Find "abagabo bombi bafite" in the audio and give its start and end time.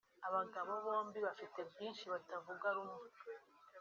0.27-1.59